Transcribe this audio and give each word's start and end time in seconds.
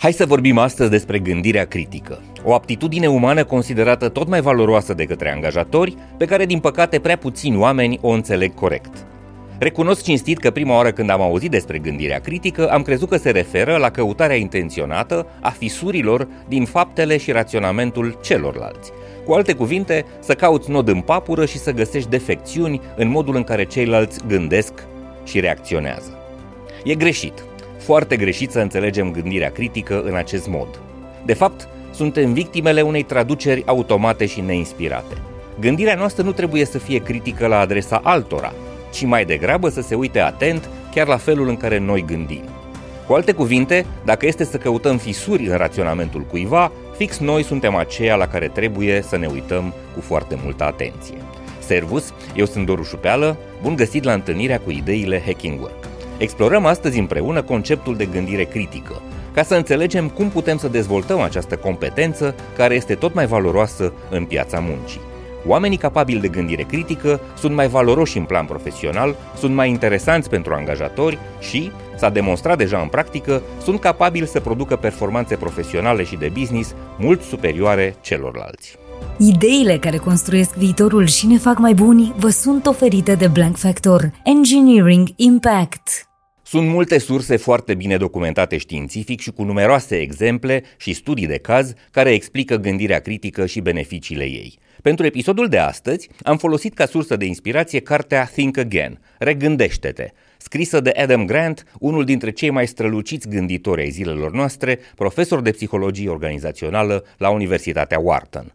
Hai 0.00 0.12
să 0.12 0.26
vorbim 0.26 0.58
astăzi 0.58 0.90
despre 0.90 1.18
gândirea 1.18 1.66
critică, 1.66 2.22
o 2.44 2.54
aptitudine 2.54 3.06
umană 3.06 3.44
considerată 3.44 4.08
tot 4.08 4.28
mai 4.28 4.40
valoroasă 4.40 4.94
de 4.94 5.04
către 5.04 5.32
angajatori, 5.32 5.96
pe 6.18 6.24
care 6.24 6.46
din 6.46 6.58
păcate 6.58 6.98
prea 6.98 7.16
puțini 7.16 7.56
oameni 7.56 7.98
o 8.00 8.08
înțeleg 8.08 8.54
corect. 8.54 9.06
Recunosc 9.58 10.02
cinstit 10.02 10.38
că 10.38 10.50
prima 10.50 10.74
oară 10.74 10.90
când 10.90 11.10
am 11.10 11.20
auzit 11.20 11.50
despre 11.50 11.78
gândirea 11.78 12.18
critică, 12.18 12.70
am 12.70 12.82
crezut 12.82 13.08
că 13.08 13.16
se 13.16 13.30
referă 13.30 13.76
la 13.76 13.90
căutarea 13.90 14.36
intenționată 14.36 15.26
a 15.40 15.50
fisurilor 15.50 16.28
din 16.48 16.64
faptele 16.64 17.16
și 17.16 17.32
raționamentul 17.32 18.18
celorlalți. 18.22 18.90
Cu 19.24 19.32
alte 19.32 19.52
cuvinte, 19.54 20.04
să 20.20 20.34
cauți 20.34 20.70
nod 20.70 20.88
în 20.88 21.00
papură 21.00 21.44
și 21.44 21.58
să 21.58 21.72
găsești 21.72 22.08
defecțiuni 22.08 22.80
în 22.96 23.08
modul 23.08 23.36
în 23.36 23.44
care 23.44 23.64
ceilalți 23.64 24.20
gândesc 24.26 24.72
și 25.24 25.40
reacționează. 25.40 26.18
E 26.84 26.94
greșit, 26.94 27.44
foarte 27.90 28.16
greșit 28.16 28.50
să 28.50 28.58
înțelegem 28.58 29.10
gândirea 29.10 29.50
critică 29.50 30.02
în 30.02 30.14
acest 30.14 30.48
mod. 30.48 30.80
De 31.24 31.34
fapt, 31.34 31.68
suntem 31.94 32.32
victimele 32.32 32.80
unei 32.80 33.02
traduceri 33.02 33.62
automate 33.66 34.26
și 34.26 34.40
neinspirate. 34.40 35.14
Gândirea 35.60 35.94
noastră 35.94 36.22
nu 36.22 36.32
trebuie 36.32 36.64
să 36.64 36.78
fie 36.78 36.98
critică 36.98 37.46
la 37.46 37.58
adresa 37.58 38.00
altora, 38.04 38.52
ci 38.92 39.04
mai 39.04 39.24
degrabă 39.24 39.68
să 39.68 39.80
se 39.80 39.94
uite 39.94 40.20
atent 40.20 40.68
chiar 40.94 41.06
la 41.06 41.16
felul 41.16 41.48
în 41.48 41.56
care 41.56 41.78
noi 41.78 42.04
gândim. 42.06 42.42
Cu 43.06 43.12
alte 43.12 43.32
cuvinte, 43.32 43.86
dacă 44.04 44.26
este 44.26 44.44
să 44.44 44.56
căutăm 44.56 44.96
fisuri 44.96 45.46
în 45.46 45.56
raționamentul 45.56 46.20
cuiva, 46.20 46.72
fix 46.96 47.18
noi 47.18 47.42
suntem 47.42 47.74
aceia 47.74 48.14
la 48.14 48.26
care 48.26 48.48
trebuie 48.48 49.02
să 49.02 49.16
ne 49.16 49.26
uităm 49.26 49.74
cu 49.94 50.00
foarte 50.00 50.38
multă 50.42 50.64
atenție. 50.64 51.16
Servus, 51.58 52.12
eu 52.34 52.44
sunt 52.44 52.66
Doru 52.66 52.82
Șupeală, 52.82 53.36
bun 53.62 53.76
găsit 53.76 54.04
la 54.04 54.12
întâlnirea 54.12 54.60
cu 54.60 54.70
ideile 54.70 55.22
Hacking 55.26 55.60
Work. 55.60 55.89
Explorăm 56.20 56.66
astăzi 56.66 56.98
împreună 56.98 57.42
conceptul 57.42 57.96
de 57.96 58.04
gândire 58.04 58.44
critică, 58.44 59.02
ca 59.34 59.42
să 59.42 59.54
înțelegem 59.54 60.08
cum 60.08 60.28
putem 60.28 60.56
să 60.56 60.68
dezvoltăm 60.68 61.20
această 61.20 61.56
competență 61.56 62.34
care 62.56 62.74
este 62.74 62.94
tot 62.94 63.14
mai 63.14 63.26
valoroasă 63.26 63.92
în 64.10 64.24
piața 64.24 64.58
muncii. 64.58 65.00
Oamenii 65.46 65.76
capabili 65.76 66.20
de 66.20 66.28
gândire 66.28 66.62
critică 66.62 67.20
sunt 67.38 67.54
mai 67.54 67.68
valoroși 67.68 68.18
în 68.18 68.24
plan 68.24 68.44
profesional, 68.44 69.16
sunt 69.38 69.54
mai 69.54 69.68
interesanți 69.68 70.28
pentru 70.28 70.54
angajatori 70.54 71.18
și, 71.38 71.70
s-a 71.96 72.10
demonstrat 72.10 72.58
deja 72.58 72.78
în 72.78 72.88
practică, 72.88 73.42
sunt 73.62 73.80
capabili 73.80 74.26
să 74.26 74.40
producă 74.40 74.76
performanțe 74.76 75.36
profesionale 75.36 76.04
și 76.04 76.16
de 76.16 76.30
business 76.38 76.74
mult 76.98 77.22
superioare 77.22 77.96
celorlalți. 78.00 78.76
Ideile 79.18 79.78
care 79.78 79.96
construiesc 79.96 80.54
viitorul 80.54 81.06
și 81.06 81.26
ne 81.26 81.38
fac 81.38 81.58
mai 81.58 81.74
buni 81.74 82.14
vă 82.16 82.28
sunt 82.28 82.66
oferite 82.66 83.14
de 83.14 83.26
Blank 83.26 83.56
Factor 83.56 84.10
Engineering 84.24 85.08
Impact. 85.16 86.09
Sunt 86.50 86.68
multe 86.68 86.98
surse 86.98 87.36
foarte 87.36 87.74
bine 87.74 87.96
documentate 87.96 88.56
științific 88.56 89.20
și 89.20 89.30
cu 89.30 89.42
numeroase 89.42 90.00
exemple 90.00 90.62
și 90.76 90.92
studii 90.92 91.26
de 91.26 91.38
caz 91.38 91.72
care 91.90 92.10
explică 92.12 92.56
gândirea 92.56 93.00
critică 93.00 93.46
și 93.46 93.60
beneficiile 93.60 94.24
ei. 94.24 94.58
Pentru 94.82 95.06
episodul 95.06 95.48
de 95.48 95.58
astăzi 95.58 96.08
am 96.22 96.36
folosit 96.36 96.74
ca 96.74 96.86
sursă 96.86 97.16
de 97.16 97.24
inspirație 97.24 97.80
cartea 97.80 98.24
Think 98.24 98.56
Again, 98.56 99.00
Regândește-te, 99.18 100.08
scrisă 100.38 100.80
de 100.80 100.92
Adam 100.96 101.26
Grant, 101.26 101.64
unul 101.78 102.04
dintre 102.04 102.30
cei 102.30 102.50
mai 102.50 102.66
străluciți 102.66 103.28
gânditori 103.28 103.82
ai 103.82 103.90
zilelor 103.90 104.32
noastre, 104.32 104.78
profesor 104.94 105.40
de 105.40 105.50
psihologie 105.50 106.08
organizațională 106.08 107.04
la 107.16 107.30
Universitatea 107.30 107.98
Wharton. 107.98 108.54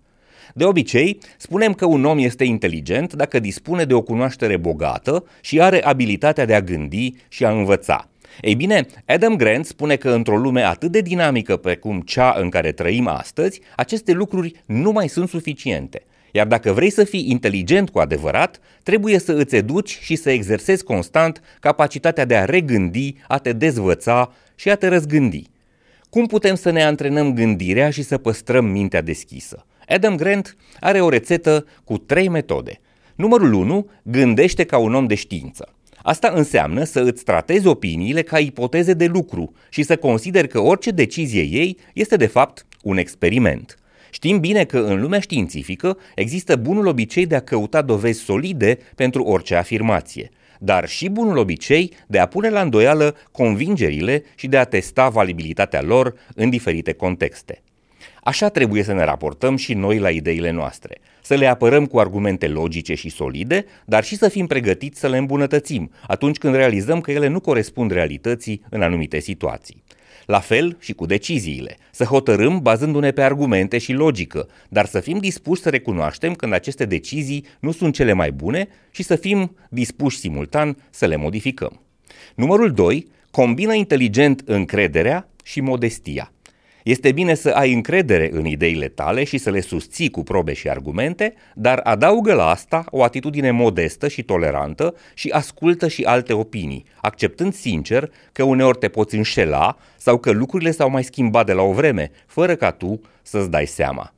De 0.53 0.63
obicei, 0.63 1.17
spunem 1.37 1.73
că 1.73 1.85
un 1.85 2.05
om 2.05 2.17
este 2.17 2.43
inteligent 2.43 3.13
dacă 3.13 3.39
dispune 3.39 3.83
de 3.83 3.93
o 3.93 4.01
cunoaștere 4.01 4.57
bogată 4.57 5.25
și 5.41 5.61
are 5.61 5.83
abilitatea 5.83 6.45
de 6.45 6.53
a 6.53 6.61
gândi 6.61 7.13
și 7.27 7.45
a 7.45 7.51
învăța. 7.51 8.09
Ei 8.41 8.55
bine, 8.55 8.85
Adam 9.05 9.35
Grant 9.35 9.65
spune 9.65 9.95
că 9.95 10.09
într-o 10.09 10.37
lume 10.37 10.61
atât 10.61 10.91
de 10.91 11.01
dinamică 11.01 11.57
precum 11.57 12.01
cea 12.01 12.35
în 12.39 12.49
care 12.49 12.71
trăim 12.71 13.07
astăzi, 13.07 13.61
aceste 13.75 14.11
lucruri 14.11 14.63
nu 14.65 14.91
mai 14.91 15.07
sunt 15.07 15.29
suficiente. 15.29 16.03
Iar 16.31 16.47
dacă 16.47 16.71
vrei 16.71 16.89
să 16.89 17.03
fii 17.03 17.29
inteligent 17.29 17.89
cu 17.89 17.99
adevărat, 17.99 18.59
trebuie 18.83 19.19
să 19.19 19.31
îți 19.31 19.55
educi 19.55 19.99
și 20.01 20.15
să 20.15 20.29
exersezi 20.29 20.83
constant 20.83 21.41
capacitatea 21.59 22.25
de 22.25 22.35
a 22.35 22.45
regândi, 22.45 23.15
a 23.27 23.37
te 23.37 23.53
dezvăța 23.53 24.33
și 24.55 24.69
a 24.69 24.75
te 24.75 24.87
răzgândi. 24.87 25.49
Cum 26.09 26.25
putem 26.25 26.55
să 26.55 26.69
ne 26.69 26.83
antrenăm 26.83 27.33
gândirea 27.33 27.89
și 27.89 28.01
să 28.01 28.17
păstrăm 28.17 28.65
mintea 28.65 29.01
deschisă? 29.01 29.65
Adam 29.87 30.15
Grant 30.15 30.55
are 30.79 31.01
o 31.01 31.09
rețetă 31.09 31.65
cu 31.83 31.97
trei 31.97 32.27
metode. 32.27 32.79
Numărul 33.15 33.53
1. 33.53 33.89
Gândește 34.03 34.63
ca 34.63 34.77
un 34.77 34.93
om 34.93 35.07
de 35.07 35.15
știință. 35.15 35.69
Asta 36.01 36.31
înseamnă 36.35 36.83
să 36.83 36.99
îți 36.99 37.23
tratezi 37.23 37.67
opiniile 37.67 38.21
ca 38.21 38.39
ipoteze 38.39 38.93
de 38.93 39.05
lucru 39.05 39.53
și 39.69 39.83
să 39.83 39.95
consideri 39.95 40.47
că 40.47 40.59
orice 40.59 40.91
decizie 40.91 41.41
ei 41.41 41.77
este 41.93 42.15
de 42.15 42.25
fapt 42.25 42.65
un 42.83 42.97
experiment. 42.97 43.79
Știm 44.09 44.39
bine 44.39 44.63
că 44.63 44.79
în 44.79 45.01
lumea 45.01 45.19
științifică 45.19 45.97
există 46.15 46.55
bunul 46.55 46.87
obicei 46.87 47.25
de 47.25 47.35
a 47.35 47.39
căuta 47.39 47.81
dovezi 47.81 48.19
solide 48.19 48.77
pentru 48.95 49.23
orice 49.23 49.55
afirmație, 49.55 50.29
dar 50.59 50.87
și 50.87 51.09
bunul 51.09 51.37
obicei 51.37 51.91
de 52.07 52.19
a 52.19 52.25
pune 52.25 52.49
la 52.49 52.61
îndoială 52.61 53.15
convingerile 53.31 54.23
și 54.35 54.47
de 54.47 54.57
a 54.57 54.63
testa 54.63 55.09
valibilitatea 55.09 55.81
lor 55.81 56.13
în 56.35 56.49
diferite 56.49 56.93
contexte. 56.93 57.61
Așa 58.27 58.49
trebuie 58.49 58.83
să 58.83 58.93
ne 58.93 59.03
raportăm 59.03 59.55
și 59.55 59.73
noi 59.73 59.99
la 59.99 60.09
ideile 60.09 60.51
noastre, 60.51 60.97
să 61.21 61.35
le 61.35 61.47
apărăm 61.47 61.85
cu 61.85 61.99
argumente 61.99 62.47
logice 62.47 62.93
și 62.93 63.09
solide, 63.09 63.65
dar 63.85 64.03
și 64.03 64.15
să 64.15 64.29
fim 64.29 64.47
pregătiți 64.47 64.99
să 64.99 65.07
le 65.07 65.17
îmbunătățim 65.17 65.91
atunci 66.07 66.37
când 66.37 66.55
realizăm 66.55 67.01
că 67.01 67.11
ele 67.11 67.27
nu 67.27 67.39
corespund 67.39 67.91
realității 67.91 68.61
în 68.69 68.81
anumite 68.81 69.19
situații. 69.19 69.83
La 70.25 70.39
fel 70.39 70.77
și 70.79 70.93
cu 70.93 71.05
deciziile, 71.05 71.77
să 71.91 72.03
hotărâm 72.03 72.59
bazându-ne 72.61 73.11
pe 73.11 73.21
argumente 73.21 73.77
și 73.77 73.93
logică, 73.93 74.47
dar 74.69 74.85
să 74.85 74.99
fim 74.99 75.17
dispuși 75.17 75.61
să 75.61 75.69
recunoaștem 75.69 76.33
când 76.33 76.53
aceste 76.53 76.85
decizii 76.85 77.45
nu 77.59 77.71
sunt 77.71 77.93
cele 77.93 78.13
mai 78.13 78.31
bune 78.31 78.67
și 78.91 79.03
să 79.03 79.15
fim 79.15 79.55
dispuși 79.69 80.17
simultan 80.17 80.77
să 80.89 81.05
le 81.05 81.15
modificăm. 81.15 81.81
Numărul 82.35 82.71
2. 82.71 83.07
Combină 83.31 83.73
inteligent 83.73 84.41
încrederea 84.45 85.29
și 85.43 85.61
modestia. 85.61 86.29
Este 86.85 87.11
bine 87.11 87.33
să 87.33 87.49
ai 87.49 87.73
încredere 87.73 88.29
în 88.31 88.45
ideile 88.45 88.87
tale 88.87 89.23
și 89.23 89.37
să 89.37 89.49
le 89.49 89.61
susții 89.61 90.09
cu 90.09 90.23
probe 90.23 90.53
și 90.53 90.69
argumente, 90.69 91.33
dar 91.55 91.79
adaugă 91.83 92.33
la 92.33 92.49
asta 92.49 92.85
o 92.89 93.03
atitudine 93.03 93.51
modestă 93.51 94.07
și 94.07 94.23
tolerantă 94.23 94.95
și 95.13 95.29
ascultă 95.29 95.87
și 95.87 96.03
alte 96.03 96.33
opinii, 96.33 96.85
acceptând 97.01 97.53
sincer 97.53 98.11
că 98.31 98.43
uneori 98.43 98.77
te 98.77 98.87
poți 98.87 99.15
înșela 99.15 99.77
sau 99.97 100.17
că 100.17 100.31
lucrurile 100.31 100.71
s-au 100.71 100.89
mai 100.89 101.03
schimbat 101.03 101.45
de 101.45 101.53
la 101.53 101.61
o 101.61 101.73
vreme, 101.73 102.11
fără 102.25 102.55
ca 102.55 102.71
tu 102.71 103.01
să-ți 103.21 103.49
dai 103.49 103.65
seama. 103.65 104.13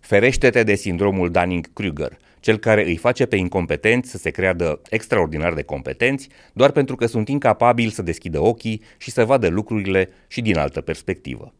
Ferește-te 0.00 0.62
de 0.62 0.74
sindromul 0.74 1.30
Dunning-Kruger, 1.30 2.18
cel 2.40 2.56
care 2.56 2.84
îi 2.84 2.96
face 2.96 3.26
pe 3.26 3.36
incompetenți 3.36 4.10
să 4.10 4.18
se 4.18 4.30
creadă 4.30 4.80
extraordinar 4.90 5.54
de 5.54 5.62
competenți 5.62 6.28
doar 6.52 6.70
pentru 6.70 6.96
că 6.96 7.06
sunt 7.06 7.28
incapabili 7.28 7.90
să 7.90 8.02
deschidă 8.02 8.40
ochii 8.40 8.82
și 8.98 9.10
să 9.10 9.24
vadă 9.24 9.48
lucrurile 9.48 10.08
și 10.28 10.40
din 10.40 10.56
altă 10.58 10.80
perspectivă. 10.80 11.52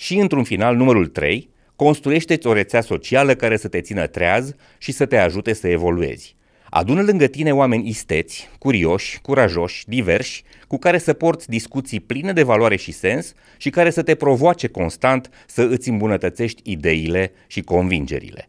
Și, 0.00 0.18
într-un 0.18 0.44
final, 0.44 0.76
numărul 0.76 1.06
3, 1.06 1.50
construiește-ți 1.76 2.46
o 2.46 2.52
rețea 2.52 2.80
socială 2.80 3.34
care 3.34 3.56
să 3.56 3.68
te 3.68 3.80
țină 3.80 4.06
treaz 4.06 4.54
și 4.78 4.92
să 4.92 5.06
te 5.06 5.16
ajute 5.16 5.52
să 5.52 5.68
evoluezi. 5.68 6.36
Adună 6.70 7.02
lângă 7.02 7.26
tine 7.26 7.52
oameni 7.52 7.88
isteți, 7.88 8.48
curioși, 8.58 9.20
curajoși, 9.20 9.88
diversi, 9.88 10.42
cu 10.66 10.78
care 10.78 10.98
să 10.98 11.12
porți 11.12 11.48
discuții 11.48 12.00
pline 12.00 12.32
de 12.32 12.42
valoare 12.42 12.76
și 12.76 12.92
sens 12.92 13.34
și 13.56 13.70
care 13.70 13.90
să 13.90 14.02
te 14.02 14.14
provoace 14.14 14.66
constant 14.66 15.30
să 15.46 15.62
îți 15.62 15.88
îmbunătățești 15.88 16.62
ideile 16.64 17.32
și 17.46 17.60
convingerile. 17.60 18.48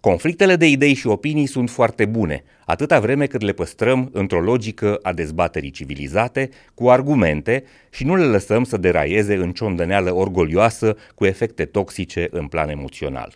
Conflictele 0.00 0.56
de 0.56 0.66
idei 0.68 0.94
și 0.94 1.06
opinii 1.06 1.46
sunt 1.46 1.70
foarte 1.70 2.04
bune, 2.04 2.44
atâta 2.64 3.00
vreme 3.00 3.26
cât 3.26 3.42
le 3.42 3.52
păstrăm 3.52 4.10
într-o 4.12 4.40
logică 4.40 4.98
a 5.02 5.12
dezbaterii 5.12 5.70
civilizate, 5.70 6.48
cu 6.74 6.88
argumente 6.88 7.64
și 7.90 8.04
nu 8.04 8.16
le 8.16 8.24
lăsăm 8.24 8.64
să 8.64 8.76
deraieze 8.76 9.34
în 9.34 9.52
ciondăneală 9.52 10.14
orgolioasă 10.14 10.96
cu 11.14 11.24
efecte 11.24 11.64
toxice 11.64 12.28
în 12.30 12.46
plan 12.46 12.68
emoțional. 12.68 13.34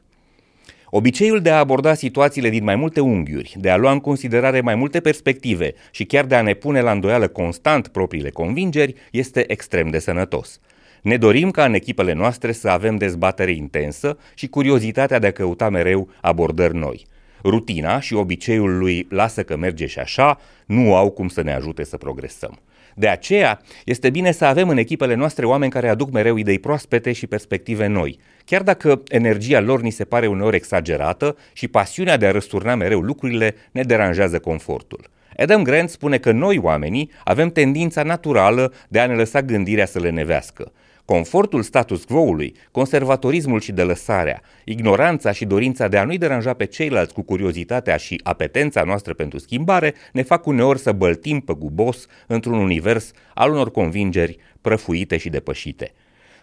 Obiceiul 0.91 1.41
de 1.41 1.51
a 1.51 1.59
aborda 1.59 1.95
situațiile 1.95 2.49
din 2.49 2.65
mai 2.65 2.77
multe 2.77 3.01
unghiuri, 3.01 3.57
de 3.59 3.71
a 3.71 3.77
lua 3.77 3.93
în 3.93 4.01
considerare 4.01 4.61
mai 4.61 4.75
multe 4.75 5.01
perspective 5.01 5.75
și 5.91 6.05
chiar 6.05 6.25
de 6.25 6.35
a 6.35 6.43
ne 6.43 6.55
pune 6.55 6.81
la 6.81 6.91
îndoială 6.91 7.29
constant 7.29 7.89
propriile 7.89 8.31
convingeri 8.31 8.95
este 9.11 9.53
extrem 9.53 9.89
de 9.89 9.99
sănătos. 9.99 10.61
Ne 11.03 11.17
dorim 11.17 11.51
ca 11.51 11.65
în 11.65 11.75
echipele 11.75 12.13
noastre 12.13 12.53
să 12.53 12.69
avem 12.69 12.97
dezbatere 12.97 13.51
intensă 13.51 14.19
și 14.35 14.49
curiozitatea 14.49 15.19
de 15.19 15.27
a 15.27 15.33
căuta 15.33 15.69
mereu 15.69 16.09
abordări 16.21 16.77
noi. 16.77 17.07
Rutina 17.45 18.01
și 18.01 18.15
obiceiul 18.15 18.79
lui 18.79 19.07
lasă 19.11 19.43
că 19.43 19.57
merge 19.57 19.87
și 19.87 19.99
așa 19.99 20.41
nu 20.67 20.95
au 20.95 21.11
cum 21.11 21.29
să 21.29 21.43
ne 21.43 21.55
ajute 21.55 21.85
să 21.85 21.97
progresăm. 21.97 22.59
De 22.95 23.09
aceea, 23.09 23.61
este 23.85 24.11
bine 24.11 24.33
să 24.33 24.45
avem 24.45 24.69
în 24.69 24.77
echipele 24.77 25.15
noastre 25.15 25.47
oameni 25.47 25.73
care 25.73 25.89
aduc 25.89 26.11
mereu 26.11 26.37
idei 26.37 26.59
proaspete 26.59 27.13
și 27.13 27.27
perspective 27.27 27.87
noi, 27.87 28.19
chiar 28.45 28.63
dacă 28.63 29.03
energia 29.09 29.61
lor 29.61 29.81
ni 29.81 29.91
se 29.91 30.05
pare 30.05 30.27
uneori 30.27 30.57
exagerată 30.57 31.37
și 31.53 31.69
pasiunea 31.69 32.17
de 32.17 32.27
a 32.27 32.31
răsturna 32.31 32.75
mereu 32.75 33.01
lucrurile 33.01 33.55
ne 33.73 33.83
deranjează 33.83 34.39
confortul. 34.39 35.11
Adam 35.37 35.63
Grant 35.63 35.91
spune 35.91 36.19
că 36.19 36.33
noi, 36.33 36.59
oamenii, 36.59 37.11
avem 37.25 37.51
tendința 37.51 38.03
naturală 38.03 38.73
de 38.89 39.01
a 39.01 39.07
ne 39.07 39.15
lăsa 39.15 39.43
gândirea 39.43 39.87
să 39.87 39.99
le 39.99 40.11
nevească. 40.11 40.73
Confortul 41.05 41.63
status 41.63 42.05
quo-ului, 42.05 42.55
conservatorismul 42.71 43.61
și 43.61 43.73
de 43.73 43.83
lăsarea, 43.83 44.41
ignoranța 44.65 45.33
și 45.33 45.45
dorința 45.45 45.89
de 45.89 45.99
a 45.99 46.05
nu-i 46.05 46.19
deranja 46.19 46.55
pe 46.55 46.65
ceilalți 46.65 47.15
cu 47.15 47.23
curiozitatea 47.23 47.97
și 47.97 48.21
apetența 48.23 48.83
noastră 48.83 49.15
pentru 49.15 49.39
schimbare 49.39 49.95
ne 50.13 50.23
fac 50.23 50.47
uneori 50.47 50.79
să 50.79 50.93
băltim 50.93 51.41
pe 51.41 51.53
gubos 51.53 52.07
într-un 52.27 52.59
univers 52.59 53.11
al 53.35 53.51
unor 53.51 53.71
convingeri 53.71 54.37
prăfuite 54.61 55.17
și 55.17 55.29
depășite. 55.29 55.93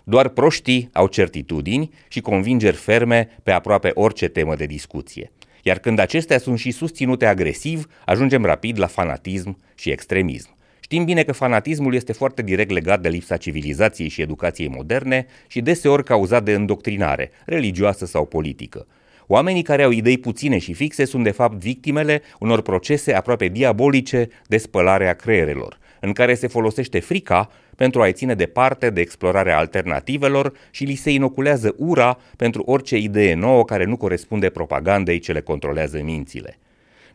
Doar 0.04 0.28
proștii 0.28 0.90
au 0.94 1.08
certitudini 1.08 1.90
și 2.08 2.22
convingeri 2.22 2.76
ferme 2.76 3.30
pe 3.44 3.52
aproape 3.52 3.92
orice 3.94 4.28
temă 4.28 4.56
de 4.56 4.66
discuție. 4.66 5.32
Iar 5.64 5.80
când 5.80 6.00
acestea 6.00 6.38
sunt 6.38 6.60
și 6.60 6.72
susținute 6.72 7.26
agresiv, 7.26 7.88
ajungem 8.06 8.46
rapid 8.46 8.80
la 8.80 8.88
fanatism 8.88 9.58
și 9.76 9.90
extremism. 9.90 10.58
Știm 10.80 11.06
bine 11.06 11.24
că 11.24 11.32
fanatismul 11.32 11.94
este 11.94 12.14
foarte 12.14 12.42
direct 12.42 12.72
legat 12.72 13.02
de 13.02 13.10
lipsa 13.10 13.38
civilizației 13.38 14.08
și 14.08 14.22
educației 14.22 14.68
moderne 14.68 15.26
și 15.48 15.62
deseori 15.62 16.04
cauzat 16.04 16.44
de 16.44 16.54
îndoctrinare, 16.54 17.32
religioasă 17.46 18.06
sau 18.06 18.26
politică. 18.26 18.88
Oamenii 19.28 19.62
care 19.62 19.84
au 19.84 19.92
idei 19.92 20.18
puține 20.18 20.58
și 20.58 20.74
fixe 20.74 21.06
sunt 21.06 21.24
de 21.24 21.32
fapt 21.32 21.58
victimele 21.58 22.22
unor 22.40 22.62
procese 22.62 23.14
aproape 23.14 23.48
diabolice 23.48 24.28
de 24.48 24.58
spălare 24.58 25.08
a 25.08 25.14
creierelor, 25.14 25.80
în 26.00 26.14
care 26.14 26.34
se 26.34 26.48
folosește 26.48 27.00
frica 27.00 27.50
pentru 27.76 28.02
a-i 28.02 28.14
ține 28.14 28.34
departe 28.34 28.90
de 28.90 29.02
explorarea 29.02 29.58
alternativelor 29.58 30.54
și 30.72 30.84
li 30.84 30.96
se 30.96 31.12
inoculează 31.12 31.76
ura 31.78 32.20
pentru 32.38 32.64
orice 32.66 32.98
idee 32.98 33.34
nouă 33.34 33.66
care 33.66 33.84
nu 33.84 33.98
corespunde 33.98 34.50
propagandei 34.50 35.20
ce 35.20 35.32
le 35.32 35.42
controlează 35.42 36.02
mințile. 36.04 36.60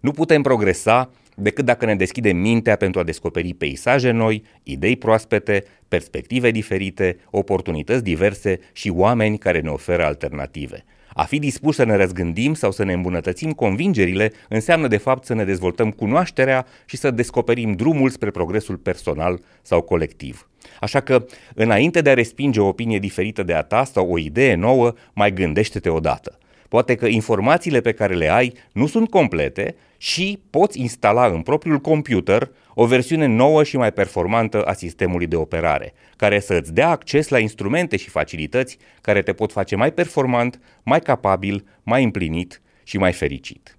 Nu 0.01 0.11
putem 0.11 0.43
progresa 0.43 1.11
decât 1.37 1.65
dacă 1.65 1.85
ne 1.85 1.95
deschidem 1.95 2.37
mintea 2.37 2.77
pentru 2.77 3.01
a 3.01 3.05
descoperi 3.05 3.55
peisaje 3.55 4.11
noi, 4.11 4.43
idei 4.63 4.97
proaspete, 4.97 5.65
perspective 5.89 6.51
diferite, 6.51 7.17
oportunități 7.31 8.03
diverse 8.03 8.59
și 8.73 8.93
oameni 8.95 9.39
care 9.39 9.61
ne 9.61 9.69
oferă 9.69 10.05
alternative. 10.05 10.85
A 11.17 11.25
fi 11.25 11.39
dispus 11.39 11.75
să 11.75 11.85
ne 11.85 11.97
răzgândim 11.97 12.55
sau 12.55 12.71
să 12.71 12.85
ne 12.85 12.93
îmbunătățim 12.93 13.53
convingerile 13.53 14.33
înseamnă 14.49 14.89
de 14.89 14.97
fapt 14.97 15.25
să 15.25 15.35
ne 15.35 15.45
dezvoltăm 15.45 15.91
cunoașterea 15.91 16.67
și 16.85 16.97
să 16.97 17.11
descoperim 17.11 17.73
drumul 17.73 18.11
spre 18.11 18.31
progresul 18.31 18.77
personal 18.77 19.41
sau 19.63 19.81
colectiv. 19.81 20.49
Așa 20.81 21.01
că, 21.01 21.27
înainte 21.55 22.01
de 22.01 22.11
a 22.11 22.15
respinge 22.15 22.61
o 22.61 22.67
opinie 22.67 22.99
diferită 22.99 23.43
de 23.43 23.55
a 23.55 23.63
ta 23.63 23.85
sau 23.85 24.11
o 24.11 24.19
idee 24.19 24.55
nouă, 24.55 24.93
mai 25.13 25.33
gândește-te 25.33 25.89
odată. 25.89 26.39
Poate 26.75 26.95
că 26.95 27.07
informațiile 27.07 27.81
pe 27.81 27.93
care 27.93 28.15
le 28.15 28.33
ai 28.33 28.53
nu 28.73 28.87
sunt 28.87 29.11
complete 29.11 29.75
și 29.97 30.41
poți 30.51 30.81
instala 30.81 31.27
în 31.27 31.43
propriul 31.43 31.79
computer 31.79 32.51
o 32.75 32.87
versiune 32.87 33.27
nouă 33.27 33.63
și 33.63 33.77
mai 33.77 33.93
performantă 33.93 34.63
a 34.63 34.73
sistemului 34.73 35.27
de 35.27 35.37
operare, 35.37 35.93
care 36.17 36.41
să 36.41 36.55
îți 36.55 36.73
dea 36.73 36.89
acces 36.89 37.29
la 37.29 37.39
instrumente 37.39 37.97
și 37.97 38.09
facilități 38.09 38.79
care 39.01 39.23
te 39.23 39.33
pot 39.33 39.53
face 39.53 39.77
mai 39.77 39.93
performant, 39.93 40.61
mai 40.83 41.01
capabil, 41.01 41.65
mai 41.83 42.05
împlinit 42.05 42.63
și 42.85 42.99
mai 42.99 43.13
fericit. 43.13 43.79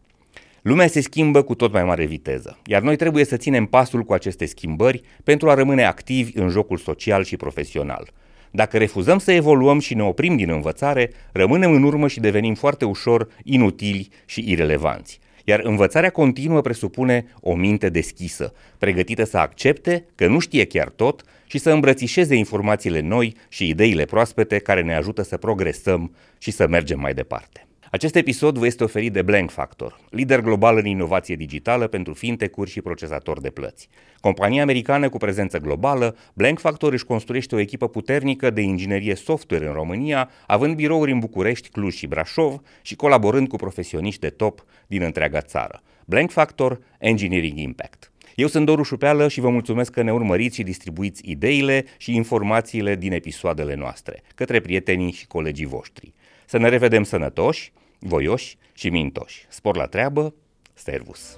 Lumea 0.61 0.87
se 0.87 1.01
schimbă 1.01 1.41
cu 1.41 1.55
tot 1.55 1.71
mai 1.71 1.83
mare 1.83 2.05
viteză, 2.05 2.59
iar 2.65 2.81
noi 2.81 2.95
trebuie 2.95 3.25
să 3.25 3.37
ținem 3.37 3.65
pasul 3.65 4.03
cu 4.03 4.13
aceste 4.13 4.45
schimbări 4.45 5.01
pentru 5.23 5.49
a 5.49 5.53
rămâne 5.53 5.85
activi 5.85 6.37
în 6.39 6.49
jocul 6.49 6.77
social 6.77 7.23
și 7.23 7.37
profesional– 7.37 8.09
dacă 8.55 8.77
refuzăm 8.77 9.17
să 9.17 9.31
evoluăm 9.31 9.79
și 9.79 9.93
ne 9.93 10.03
oprim 10.03 10.35
din 10.35 10.49
învățare, 10.49 11.11
rămânem 11.31 11.71
în 11.71 11.83
urmă 11.83 12.07
și 12.07 12.19
devenim 12.19 12.53
foarte 12.53 12.85
ușor 12.85 13.27
inutili 13.43 14.09
și 14.25 14.51
irelevanți. 14.51 15.19
Iar 15.43 15.59
învățarea 15.63 16.09
continuă 16.09 16.61
presupune 16.61 17.25
o 17.41 17.55
minte 17.55 17.89
deschisă, 17.89 18.53
pregătită 18.77 19.23
să 19.23 19.37
accepte 19.37 20.05
că 20.15 20.27
nu 20.27 20.39
știe 20.39 20.65
chiar 20.65 20.89
tot 20.89 21.23
și 21.45 21.57
să 21.57 21.71
îmbrățișeze 21.71 22.35
informațiile 22.35 22.99
noi 22.99 23.35
și 23.49 23.67
ideile 23.67 24.05
proaspete 24.05 24.57
care 24.57 24.81
ne 24.81 24.95
ajută 24.95 25.21
să 25.21 25.37
progresăm 25.37 26.15
și 26.37 26.51
să 26.51 26.67
mergem 26.67 26.99
mai 26.99 27.13
departe. 27.13 27.67
Acest 27.95 28.15
episod 28.15 28.57
vă 28.57 28.65
este 28.65 28.83
oferit 28.83 29.13
de 29.13 29.21
Blank 29.21 29.51
Factor, 29.51 29.99
lider 30.09 30.41
global 30.41 30.77
în 30.77 30.85
inovație 30.85 31.35
digitală 31.35 31.87
pentru 31.87 32.13
fintech-uri 32.13 32.69
și 32.69 32.81
procesatori 32.81 33.41
de 33.41 33.49
plăți. 33.49 33.89
Compania 34.19 34.61
americană 34.61 35.09
cu 35.09 35.17
prezență 35.17 35.57
globală, 35.57 36.15
Blank 36.33 36.59
Factor 36.59 36.93
își 36.93 37.05
construiește 37.05 37.55
o 37.55 37.59
echipă 37.59 37.87
puternică 37.87 38.49
de 38.49 38.61
inginerie 38.61 39.15
software 39.15 39.67
în 39.67 39.73
România, 39.73 40.29
având 40.47 40.75
birouri 40.75 41.11
în 41.11 41.19
București, 41.19 41.69
Cluj 41.69 41.95
și 41.95 42.07
Brașov 42.07 42.61
și 42.81 42.95
colaborând 42.95 43.47
cu 43.47 43.55
profesioniști 43.55 44.19
de 44.19 44.29
top 44.29 44.65
din 44.87 45.01
întreaga 45.01 45.41
țară. 45.41 45.81
Blank 46.05 46.31
Factor 46.31 46.81
Engineering 46.99 47.57
Impact. 47.57 48.11
Eu 48.35 48.47
sunt 48.47 48.65
Doru 48.65 48.83
Șupeală 48.83 49.27
și 49.27 49.39
vă 49.39 49.49
mulțumesc 49.49 49.91
că 49.91 50.01
ne 50.01 50.13
urmăriți 50.13 50.55
și 50.55 50.63
distribuiți 50.63 51.29
ideile 51.29 51.85
și 51.97 52.15
informațiile 52.15 52.95
din 52.95 53.11
episoadele 53.11 53.75
noastre 53.75 54.21
către 54.35 54.59
prietenii 54.59 55.11
și 55.11 55.27
colegii 55.27 55.65
voștri. 55.65 56.13
Să 56.45 56.57
ne 56.57 56.69
revedem 56.69 57.03
sănătoși, 57.03 57.73
voioși 57.99 58.57
și 58.73 58.89
mintoși. 58.89 59.45
Spor 59.49 59.75
la 59.75 59.85
treabă, 59.85 60.33
servus! 60.73 61.37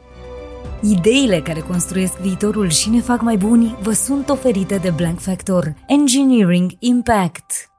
Ideile 0.81 1.41
care 1.41 1.59
construiesc 1.59 2.17
viitorul 2.17 2.69
și 2.69 2.89
ne 2.89 2.99
fac 2.99 3.21
mai 3.21 3.37
buni 3.37 3.77
vă 3.81 3.91
sunt 3.91 4.29
oferite 4.29 4.77
de 4.77 4.89
Blank 4.89 5.19
Factor 5.19 5.73
Engineering 5.87 6.71
Impact. 6.79 7.71